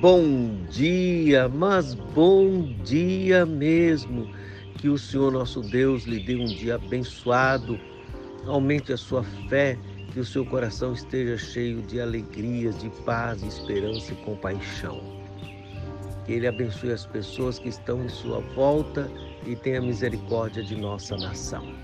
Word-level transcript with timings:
Bom 0.00 0.64
dia, 0.70 1.46
mas 1.46 1.92
bom 1.92 2.72
dia 2.82 3.44
mesmo. 3.44 4.30
Que 4.78 4.88
o 4.88 4.96
Senhor 4.96 5.30
nosso 5.30 5.60
Deus 5.60 6.04
lhe 6.04 6.18
dê 6.18 6.36
um 6.36 6.46
dia 6.46 6.76
abençoado, 6.76 7.78
aumente 8.46 8.94
a 8.94 8.96
sua 8.96 9.22
fé, 9.50 9.76
que 10.10 10.18
o 10.18 10.24
seu 10.24 10.46
coração 10.46 10.94
esteja 10.94 11.36
cheio 11.36 11.82
de 11.82 12.00
alegrias, 12.00 12.78
de 12.78 12.88
paz, 13.04 13.42
esperança 13.42 14.14
e 14.14 14.16
compaixão. 14.24 15.02
Que 16.24 16.32
Ele 16.32 16.46
abençoe 16.46 16.92
as 16.92 17.04
pessoas 17.04 17.58
que 17.58 17.68
estão 17.68 18.02
em 18.02 18.08
sua 18.08 18.40
volta 18.54 19.06
e 19.46 19.54
tenha 19.54 19.82
misericórdia 19.82 20.62
de 20.62 20.76
nossa 20.76 21.14
nação. 21.18 21.74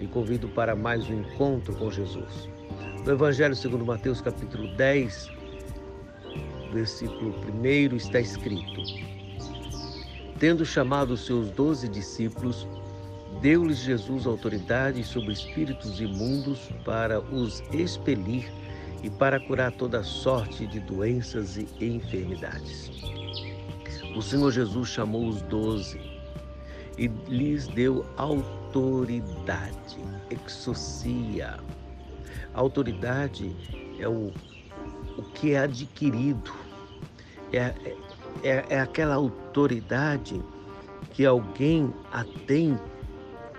E 0.00 0.06
convido 0.06 0.48
para 0.48 0.74
mais 0.74 1.06
um 1.10 1.20
encontro 1.20 1.76
com 1.76 1.90
Jesus. 1.90 2.48
No 3.04 3.12
Evangelho 3.12 3.54
segundo 3.54 3.84
Mateus, 3.84 4.22
capítulo 4.22 4.66
10, 4.76 5.39
versículo 6.70 7.34
1 7.40 7.96
está 7.96 8.20
escrito: 8.20 8.82
Tendo 10.38 10.64
chamado 10.64 11.14
os 11.14 11.26
seus 11.26 11.50
doze 11.50 11.88
discípulos, 11.88 12.66
deu-lhes 13.40 13.78
Jesus 13.78 14.26
autoridade 14.26 15.04
sobre 15.04 15.32
espíritos 15.32 16.00
imundos 16.00 16.70
para 16.84 17.20
os 17.20 17.62
expelir 17.72 18.50
e 19.02 19.10
para 19.10 19.40
curar 19.40 19.72
toda 19.72 20.02
sorte 20.02 20.66
de 20.66 20.80
doenças 20.80 21.56
e 21.56 21.66
enfermidades. 21.80 22.90
O 24.16 24.22
Senhor 24.22 24.50
Jesus 24.50 24.88
chamou 24.88 25.28
os 25.28 25.40
doze 25.42 26.00
e 26.98 27.08
lhes 27.28 27.66
deu 27.68 28.04
autoridade, 28.16 29.98
exocia. 30.30 31.58
Autoridade 32.52 33.54
é 33.98 34.08
o 34.08 34.32
o 35.16 35.22
que 35.22 35.52
é 35.52 35.60
adquirido. 35.60 36.52
É, 37.52 37.74
é, 38.42 38.64
é 38.68 38.80
aquela 38.80 39.14
autoridade 39.14 40.40
que 41.12 41.26
alguém 41.26 41.92
a 42.12 42.24
tem 42.46 42.78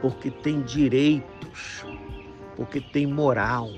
porque 0.00 0.30
tem 0.30 0.62
direitos, 0.62 1.84
porque 2.56 2.80
tem 2.80 3.06
moral. 3.06 3.70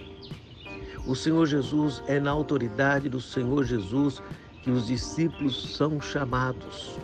O 1.07 1.17
Senhor 1.17 1.47
Jesus 1.47 2.03
é 2.07 2.21
na 2.21 2.31
autoridade 2.31 3.09
do 3.09 3.21
Senhor 3.21 3.65
Jesus 3.65 4.23
que 4.63 4.71
os 4.71 4.87
discípulos 4.87 5.77
são 5.77 6.01
chamados. 6.01 6.97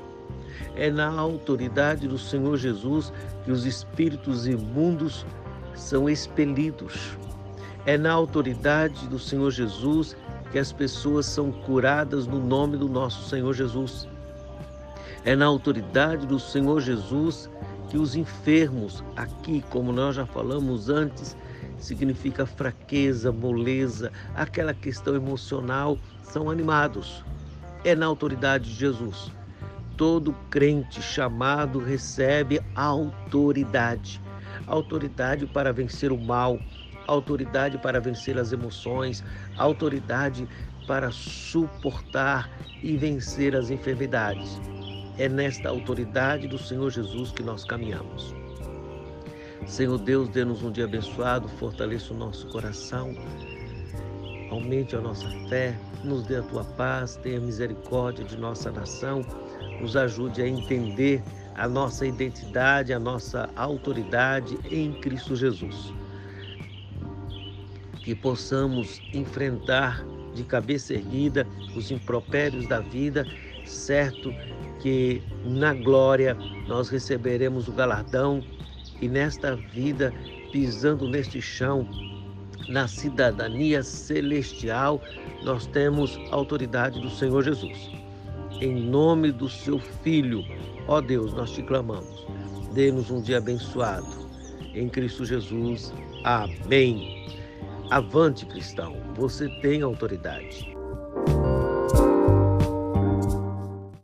É 0.77 0.89
na 0.91 1.09
autoridade 1.09 2.07
do 2.07 2.17
Senhor 2.17 2.57
Jesus 2.57 3.13
que 3.45 3.51
os 3.51 3.67
espíritos 3.67 4.47
imundos 4.47 5.27
são 5.75 6.09
expelidos. 6.09 7.19
É 7.87 7.97
na 7.97 8.13
autoridade 8.13 9.09
do 9.09 9.19
Senhor 9.19 9.51
Jesus 9.51 10.17
que 10.51 10.59
as 10.59 10.73
pessoas 10.73 11.27
são 11.27 11.53
curadas 11.53 12.27
no 12.27 12.39
nome 12.39 12.77
do 12.77 12.89
nosso 12.89 13.29
Senhor 13.29 13.53
Jesus. 13.55 14.09
É 15.25 15.35
na 15.37 15.47
autoridade 15.47 16.27
do 16.27 16.39
Senhor 16.39 16.81
Jesus 16.81 17.51
que 17.89 17.97
os 17.97 18.15
enfermos, 18.15 19.03
aqui, 19.17 19.65
como 19.71 19.93
nós 19.93 20.17
já 20.17 20.27
falamos 20.27 20.89
antes, 20.89 21.37
significa 21.79 22.45
fraqueza, 22.45 23.33
moleza, 23.33 24.13
aquela 24.35 24.75
questão 24.75 25.15
emocional, 25.15 25.99
são 26.23 26.51
animados. 26.51 27.25
É 27.85 27.95
na 27.95 28.07
autoridade 28.07 28.71
de 28.71 28.75
Jesus. 28.75 29.31
Todo 29.97 30.35
crente 30.51 31.01
chamado 31.01 31.79
recebe 31.79 32.61
autoridade 32.75 34.21
autoridade 34.69 35.47
para 35.47 35.73
vencer 35.73 36.13
o 36.13 36.19
mal, 36.19 36.59
autoridade 37.09 37.79
para 37.79 38.01
vencer 38.01 38.39
as 38.39 38.53
emoções, 38.53 39.25
autoridade 39.57 40.47
para 40.87 41.11
suportar 41.11 42.51
e 42.83 42.97
vencer 42.97 43.57
as 43.57 43.71
enfermidades. 43.71 44.61
É 45.19 45.29
nesta 45.29 45.69
autoridade 45.69 46.47
do 46.47 46.59
Senhor 46.59 46.91
Jesus 46.91 47.33
que 47.33 47.43
nós 47.43 47.65
caminhamos. 47.65 48.35
Senhor 49.67 49.99
Deus, 49.99 50.29
dê-nos 50.29 50.63
um 50.63 50.71
dia 50.71 50.85
abençoado, 50.85 51.49
fortaleça 51.49 52.15
o 52.15 52.17
nosso 52.17 52.47
coração, 52.49 53.15
aumente 54.51 54.97
a 54.97 55.01
nossa 55.01 55.29
fé, 55.49 55.77
nos 56.05 56.23
dê 56.23 56.37
a 56.37 56.43
tua 56.43 56.65
paz, 56.65 57.17
tenha 57.17 57.41
misericórdia 57.41 58.25
de 58.25 58.37
nossa 58.39 58.71
nação, 58.71 59.23
nos 59.81 59.97
ajude 59.97 60.41
a 60.41 60.49
entender 60.49 61.23
a 61.55 61.69
nossa 61.69 62.07
identidade, 62.07 62.93
a 62.93 62.99
nossa 62.99 63.51
autoridade 63.57 64.57
em 64.71 64.93
Cristo 65.01 65.37
Jesus 65.37 65.93
que 68.09 68.15
possamos 68.15 69.03
enfrentar 69.13 70.03
de 70.33 70.43
cabeça 70.43 70.95
erguida 70.95 71.47
os 71.77 71.91
impropérios 71.91 72.67
da 72.67 72.81
vida, 72.81 73.27
certo 73.67 74.35
que 74.81 75.21
na 75.45 75.75
glória 75.75 76.35
nós 76.67 76.89
receberemos 76.89 77.69
o 77.69 77.73
galardão 77.73 78.43
e 79.03 79.09
nesta 79.09 79.55
vida, 79.57 80.11
pisando 80.51 81.07
neste 81.07 81.43
chão, 81.43 81.87
na 82.71 82.89
cidadania 82.89 83.83
celestial, 83.83 85.03
nós 85.43 85.67
temos 85.67 86.19
autoridade 86.31 86.99
do 87.03 87.11
Senhor 87.11 87.43
Jesus. 87.45 87.91
Em 88.59 88.75
nome 88.75 89.33
do 89.33 89.51
seu 89.51 89.79
Filho, 89.79 90.43
ó 90.87 91.03
Deus, 91.03 91.35
nós 91.35 91.51
te 91.51 91.63
clamamos. 91.63 92.27
Dê-nos 92.73 93.11
um 93.11 93.21
dia 93.21 93.37
abençoado. 93.37 94.09
Em 94.73 94.89
Cristo 94.89 95.27
Jesus. 95.27 95.93
Amém. 96.25 97.19
Avante, 97.91 98.45
cristão, 98.45 99.01
você 99.15 99.49
tem 99.49 99.81
autoridade. 99.81 100.78